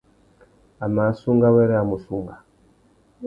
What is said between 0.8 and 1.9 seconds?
A mà assunga wêrê a